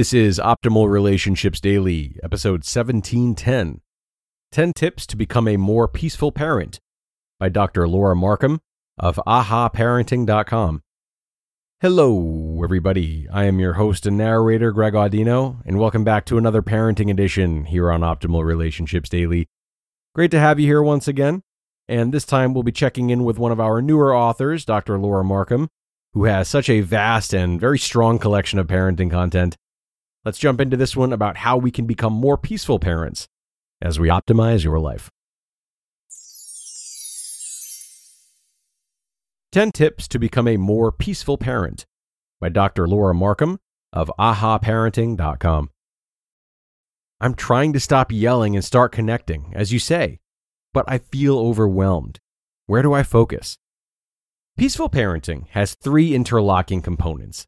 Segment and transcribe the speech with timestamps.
[0.00, 3.82] This is Optimal Relationships Daily, episode 1710
[4.50, 6.80] 10 Tips to Become a More Peaceful Parent
[7.38, 7.86] by Dr.
[7.86, 8.62] Laura Markham
[8.98, 10.80] of ahaparenting.com.
[11.82, 13.28] Hello, everybody.
[13.30, 17.66] I am your host and narrator, Greg Audino, and welcome back to another parenting edition
[17.66, 19.48] here on Optimal Relationships Daily.
[20.14, 21.42] Great to have you here once again.
[21.88, 24.96] And this time we'll be checking in with one of our newer authors, Dr.
[24.98, 25.68] Laura Markham,
[26.14, 29.58] who has such a vast and very strong collection of parenting content.
[30.24, 33.26] Let's jump into this one about how we can become more peaceful parents
[33.80, 35.10] as we optimize your life.
[39.52, 41.84] 10 Tips to Become a More Peaceful Parent
[42.40, 42.86] by Dr.
[42.86, 43.58] Laura Markham
[43.92, 45.70] of ahaparenting.com.
[47.20, 50.20] I'm trying to stop yelling and start connecting, as you say,
[50.72, 52.18] but I feel overwhelmed.
[52.66, 53.56] Where do I focus?
[54.56, 57.46] Peaceful parenting has three interlocking components.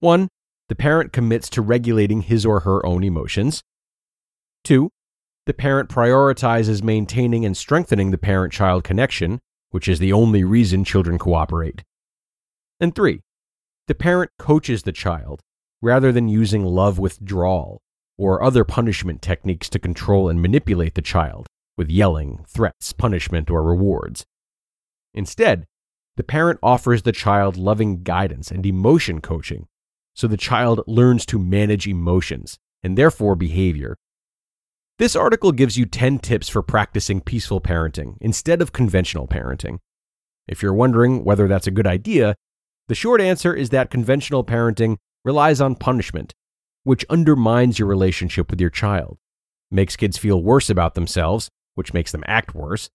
[0.00, 0.28] One,
[0.72, 3.62] the parent commits to regulating his or her own emotions.
[4.64, 4.88] Two,
[5.44, 10.82] the parent prioritizes maintaining and strengthening the parent child connection, which is the only reason
[10.82, 11.84] children cooperate.
[12.80, 13.20] And three,
[13.86, 15.42] the parent coaches the child
[15.82, 17.82] rather than using love withdrawal
[18.16, 23.62] or other punishment techniques to control and manipulate the child with yelling, threats, punishment, or
[23.62, 24.24] rewards.
[25.12, 25.66] Instead,
[26.16, 29.66] the parent offers the child loving guidance and emotion coaching
[30.14, 33.96] so the child learns to manage emotions and therefore behavior.
[34.98, 39.78] This article gives you 10 tips for practicing peaceful parenting instead of conventional parenting.
[40.46, 42.34] If you're wondering whether that's a good idea,
[42.88, 46.34] the short answer is that conventional parenting relies on punishment,
[46.84, 49.18] which undermines your relationship with your child,
[49.70, 52.90] makes kids feel worse about themselves, which makes them act worse,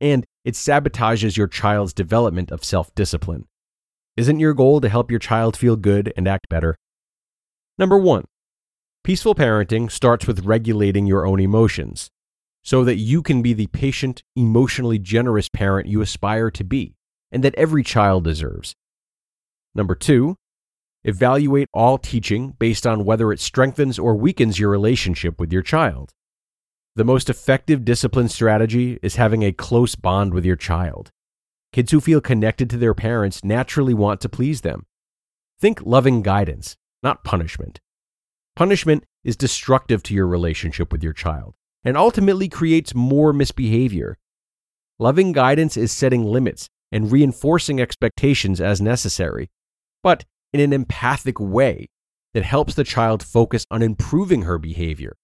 [0.00, 3.46] and it sabotages your child's development of self discipline.
[4.20, 6.76] Isn't your goal to help your child feel good and act better?
[7.78, 8.26] Number one,
[9.02, 12.10] peaceful parenting starts with regulating your own emotions
[12.62, 16.96] so that you can be the patient, emotionally generous parent you aspire to be
[17.32, 18.74] and that every child deserves.
[19.74, 20.36] Number two,
[21.02, 26.12] evaluate all teaching based on whether it strengthens or weakens your relationship with your child.
[26.94, 31.10] The most effective discipline strategy is having a close bond with your child.
[31.72, 34.86] Kids who feel connected to their parents naturally want to please them.
[35.60, 37.80] Think loving guidance, not punishment.
[38.56, 41.54] Punishment is destructive to your relationship with your child
[41.84, 44.18] and ultimately creates more misbehavior.
[44.98, 49.48] Loving guidance is setting limits and reinforcing expectations as necessary,
[50.02, 51.86] but in an empathic way
[52.34, 55.16] that helps the child focus on improving her behavior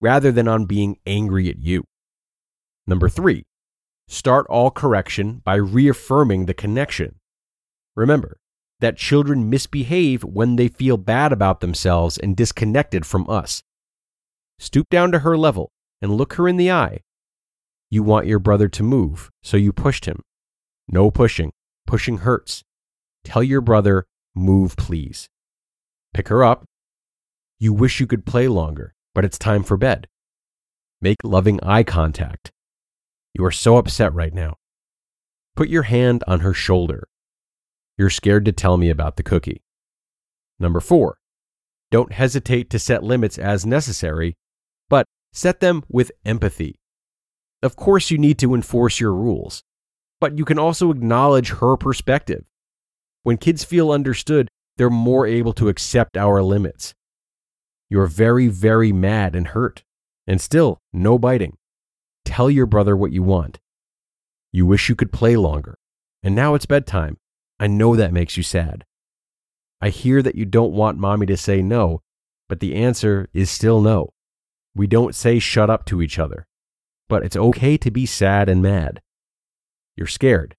[0.00, 1.84] rather than on being angry at you.
[2.86, 3.44] Number three,
[4.08, 7.16] Start all correction by reaffirming the connection.
[7.96, 8.38] Remember
[8.80, 13.62] that children misbehave when they feel bad about themselves and disconnected from us.
[14.58, 15.72] Stoop down to her level
[16.02, 17.00] and look her in the eye.
[17.90, 20.20] You want your brother to move, so you pushed him.
[20.88, 21.52] No pushing.
[21.86, 22.62] Pushing hurts.
[23.24, 25.28] Tell your brother, move, please.
[26.12, 26.64] Pick her up.
[27.58, 30.08] You wish you could play longer, but it's time for bed.
[31.00, 32.50] Make loving eye contact.
[33.34, 34.54] You are so upset right now.
[35.56, 37.08] Put your hand on her shoulder.
[37.98, 39.62] You're scared to tell me about the cookie.
[40.60, 41.18] Number four,
[41.90, 44.36] don't hesitate to set limits as necessary,
[44.88, 46.76] but set them with empathy.
[47.62, 49.62] Of course, you need to enforce your rules,
[50.20, 52.44] but you can also acknowledge her perspective.
[53.24, 56.94] When kids feel understood, they're more able to accept our limits.
[57.88, 59.82] You're very, very mad and hurt,
[60.26, 61.56] and still no biting.
[62.34, 63.60] Tell your brother what you want.
[64.50, 65.78] You wish you could play longer,
[66.20, 67.16] and now it's bedtime.
[67.60, 68.84] I know that makes you sad.
[69.80, 72.00] I hear that you don't want mommy to say no,
[72.48, 74.08] but the answer is still no.
[74.74, 76.48] We don't say shut up to each other,
[77.08, 79.00] but it's okay to be sad and mad.
[79.94, 80.56] You're scared,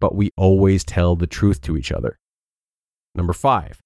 [0.00, 2.18] but we always tell the truth to each other.
[3.14, 3.80] Number five,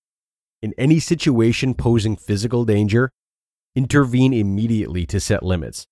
[0.62, 3.12] in any situation posing physical danger,
[3.74, 5.86] intervene immediately to set limits,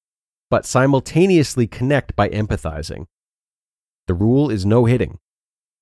[0.51, 3.07] but simultaneously connect by empathizing.
[4.07, 5.19] The rule is no hitting.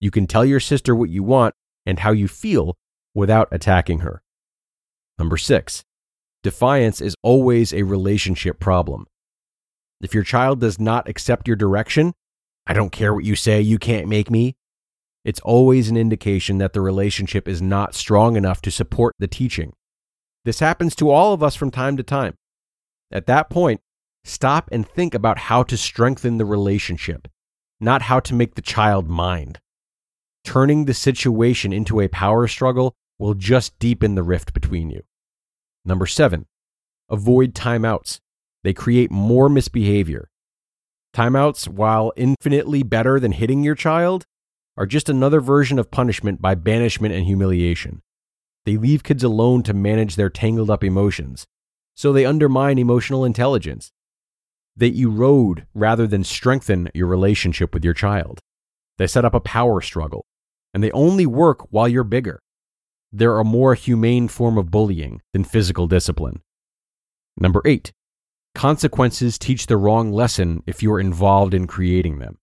[0.01, 1.55] You can tell your sister what you want
[1.85, 2.77] and how you feel
[3.15, 4.23] without attacking her.
[5.19, 5.85] Number six,
[6.43, 9.07] defiance is always a relationship problem.
[10.01, 12.15] If your child does not accept your direction,
[12.67, 14.57] I don't care what you say, you can't make me,
[15.25, 19.73] it's always an indication that the relationship is not strong enough to support the teaching.
[20.45, 22.35] This happens to all of us from time to time.
[23.13, 23.81] At that point,
[24.25, 27.29] stop and think about how to strengthen the relationship,
[27.81, 29.59] not how to make the child mind.
[30.45, 35.03] Turning the situation into a power struggle will just deepen the rift between you.
[35.85, 36.47] Number seven,
[37.09, 38.19] avoid timeouts.
[38.65, 40.29] They create more misbehavior.
[41.15, 44.25] Timeouts, while infinitely better than hitting your child,
[44.77, 48.01] are just another version of punishment by banishment and humiliation.
[48.65, 51.47] They leave kids alone to manage their tangled up emotions,
[51.95, 53.93] so they undermine emotional intelligence.
[54.77, 58.41] They erode rather than strengthen your relationship with your child.
[58.99, 60.25] They set up a power struggle,
[60.73, 62.41] and they only work while you're bigger.
[63.13, 66.41] They're a more humane form of bullying than physical discipline.
[67.37, 67.93] Number eight,
[68.55, 72.39] consequences teach the wrong lesson if you're involved in creating them.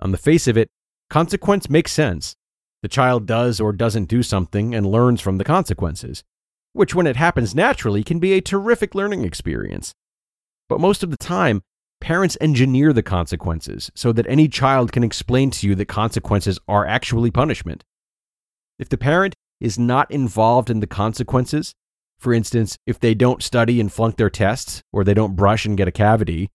[0.00, 0.68] On the face of it,
[1.10, 2.36] Consequence makes sense.
[2.82, 6.22] The child does or doesn't do something and learns from the consequences,
[6.72, 9.92] which, when it happens naturally, can be a terrific learning experience.
[10.70, 11.62] But most of the time,
[12.00, 16.86] parents engineer the consequences so that any child can explain to you that consequences are
[16.86, 17.84] actually punishment.
[18.78, 21.74] If the parent is not involved in the consequences,
[22.20, 25.76] for instance, if they don't study and flunk their tests, or they don't brush and
[25.76, 26.48] get a cavity,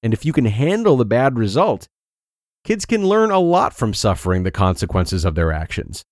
[0.00, 1.88] and if you can handle the bad result,
[2.62, 6.04] kids can learn a lot from suffering the consequences of their actions.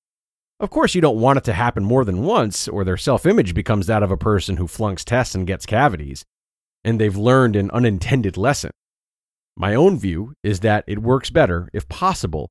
[0.59, 3.55] Of course, you don't want it to happen more than once, or their self image
[3.55, 6.25] becomes that of a person who flunks tests and gets cavities,
[6.89, 8.71] and they've learned an unintended lesson.
[9.55, 12.49] My own view is that it works better, if possible,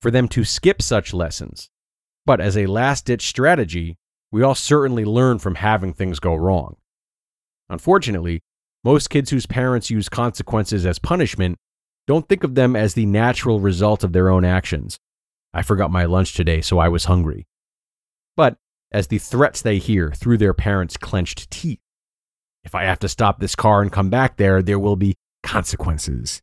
[0.00, 1.68] for them to skip such lessons.
[2.24, 3.96] But as a last ditch strategy,
[4.32, 6.76] we all certainly learn from having things go wrong.
[7.68, 8.40] Unfortunately,
[8.82, 11.58] most kids whose parents use consequences as punishment
[12.06, 14.98] don't think of them as the natural result of their own actions.
[15.52, 17.46] I forgot my lunch today, so I was hungry.
[18.36, 18.56] But
[18.90, 21.80] as the threats they hear through their parents' clenched teeth.
[22.66, 25.14] If I have to stop this car and come back there, there will be
[25.44, 26.42] consequences.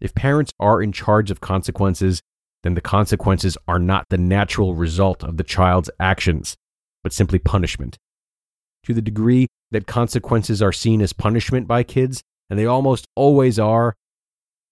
[0.00, 2.20] If parents are in charge of consequences,
[2.64, 6.56] then the consequences are not the natural result of the child's actions,
[7.04, 7.96] but simply punishment.
[8.86, 13.56] To the degree that consequences are seen as punishment by kids, and they almost always
[13.56, 13.94] are,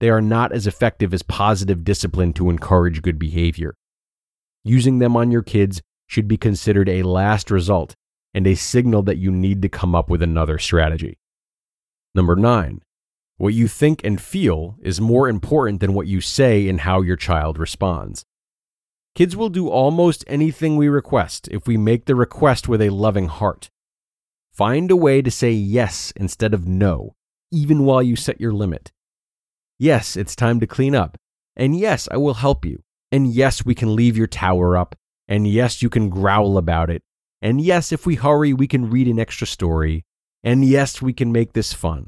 [0.01, 3.75] they are not as effective as positive discipline to encourage good behavior.
[4.65, 7.95] Using them on your kids should be considered a last result
[8.33, 11.17] and a signal that you need to come up with another strategy.
[12.13, 12.81] Number nine,
[13.37, 17.15] what you think and feel is more important than what you say and how your
[17.15, 18.25] child responds.
[19.15, 23.27] Kids will do almost anything we request if we make the request with a loving
[23.27, 23.69] heart.
[24.53, 27.15] Find a way to say yes instead of no,
[27.51, 28.91] even while you set your limit.
[29.77, 31.17] Yes, it's time to clean up.
[31.55, 32.83] And yes, I will help you.
[33.11, 34.95] And yes, we can leave your tower up.
[35.27, 37.03] And yes, you can growl about it.
[37.41, 40.05] And yes, if we hurry, we can read an extra story.
[40.43, 42.07] And yes, we can make this fun.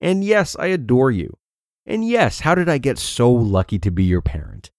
[0.00, 1.36] And yes, I adore you.
[1.86, 4.70] And yes, how did I get so lucky to be your parent?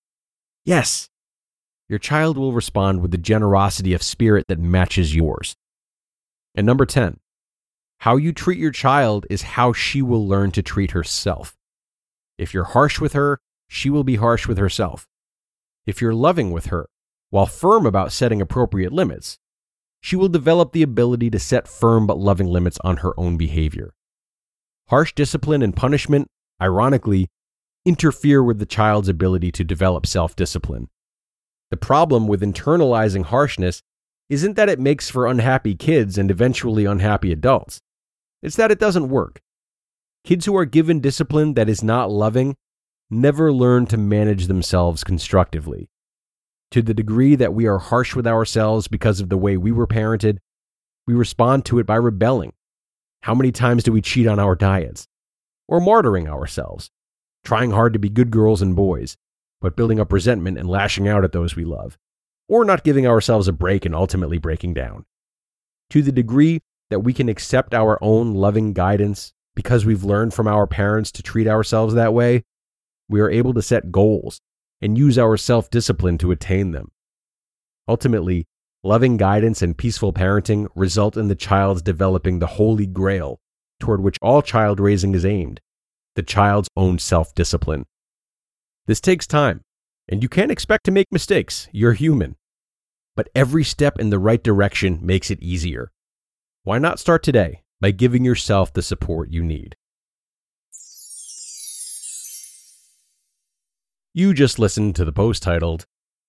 [0.65, 1.09] Yes.
[1.89, 5.55] Your child will respond with the generosity of spirit that matches yours.
[6.55, 7.19] And number 10,
[7.99, 11.55] how you treat your child is how she will learn to treat herself.
[12.37, 15.07] If you're harsh with her, she will be harsh with herself.
[15.85, 16.89] If you're loving with her,
[17.29, 19.39] while firm about setting appropriate limits,
[20.03, 23.93] she will develop the ability to set firm but loving limits on her own behavior.
[24.89, 26.27] Harsh discipline and punishment,
[26.61, 27.29] ironically,
[27.85, 30.89] interfere with the child's ability to develop self discipline.
[31.71, 33.81] The problem with internalizing harshness
[34.29, 37.79] isn't that it makes for unhappy kids and eventually unhappy adults.
[38.41, 39.39] It's that it doesn't work.
[40.25, 42.55] Kids who are given discipline that is not loving
[43.09, 45.87] never learn to manage themselves constructively.
[46.73, 49.85] To the degree that we are harsh with ourselves because of the way we were
[49.85, 50.39] parented,
[51.05, 52.51] we respond to it by rebelling.
[53.21, 55.07] How many times do we cheat on our diets?
[55.67, 56.89] Or martyring ourselves,
[57.43, 59.17] trying hard to be good girls and boys,
[59.61, 61.99] but building up resentment and lashing out at those we love?
[62.49, 65.05] Or not giving ourselves a break and ultimately breaking down?
[65.91, 70.47] To the degree that we can accept our own loving guidance because we've learned from
[70.47, 72.45] our parents to treat ourselves that way,
[73.07, 74.41] we are able to set goals
[74.83, 76.91] and use our self discipline to attain them.
[77.87, 78.45] Ultimately,
[78.83, 83.39] loving guidance and peaceful parenting result in the child's developing the holy grail
[83.79, 85.61] toward which all child raising is aimed
[86.15, 87.85] the child's own self discipline.
[88.85, 89.61] This takes time,
[90.07, 91.67] and you can't expect to make mistakes.
[91.71, 92.35] You're human.
[93.15, 95.91] But every step in the right direction makes it easier.
[96.63, 99.75] Why not start today by giving yourself the support you need?
[104.15, 105.87] You just listened to the post titled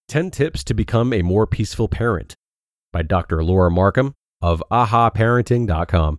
[0.08, 2.34] 10 Tips to Become a More Peaceful Parent
[2.94, 3.44] by Dr.
[3.44, 6.18] Laura Markham of ahaparenting.com.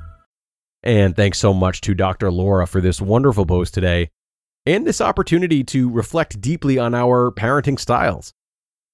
[0.83, 2.31] And thanks so much to Dr.
[2.31, 4.09] Laura for this wonderful post today
[4.65, 8.33] and this opportunity to reflect deeply on our parenting styles.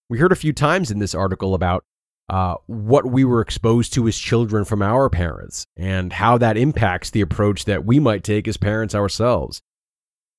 [0.09, 1.83] We heard a few times in this article about
[2.29, 7.09] uh, what we were exposed to as children from our parents and how that impacts
[7.09, 9.61] the approach that we might take as parents ourselves.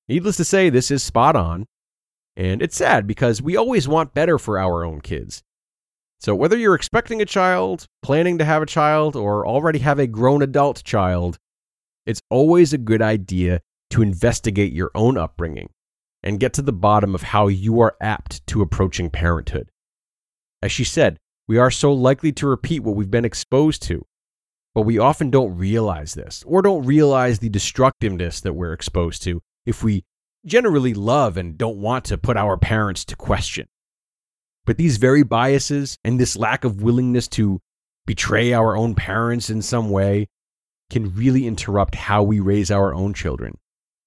[0.07, 1.67] Needless to say, this is spot on.
[2.37, 5.43] And it's sad because we always want better for our own kids.
[6.21, 10.07] So, whether you're expecting a child, planning to have a child, or already have a
[10.07, 11.39] grown adult child,
[12.07, 13.61] it's always a good idea
[13.91, 15.71] to investigate your own upbringing
[16.23, 19.71] and get to the bottom of how you are apt to approaching parenthood.
[20.61, 24.05] As she said, we are so likely to repeat what we've been exposed to,
[24.75, 29.41] but we often don't realize this or don't realize the destructiveness that we're exposed to
[29.65, 30.05] if we
[30.45, 33.69] generally love and don't want to put our parents to question.
[34.69, 37.59] But these very biases and this lack of willingness to
[38.07, 40.29] betray our own parents in some way
[40.91, 43.57] can really interrupt how we raise our own children.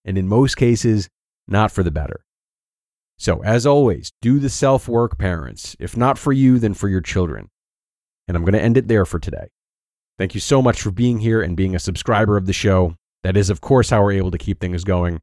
[0.06, 1.10] And in most cases,
[1.48, 2.24] not for the better.
[3.18, 5.76] So, as always, do the self work, parents.
[5.80, 7.50] If not for you, then for your children.
[8.28, 9.48] And I'm going to end it there for today.
[10.20, 12.94] Thank you so much for being here and being a subscriber of the show.
[13.24, 15.22] That is, of course, how we're able to keep things going.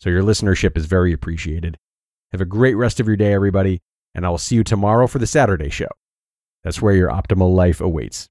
[0.00, 1.78] So, your listenership is very appreciated.
[2.32, 3.82] Have a great rest of your day, everybody
[4.14, 5.88] and I will see you tomorrow for the Saturday show.
[6.64, 8.28] That's where your optimal life awaits.